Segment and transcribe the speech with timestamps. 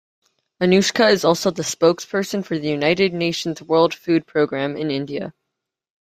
[0.59, 5.35] Anoushka is also the spokesperson for the United Nations World Food Programme in India.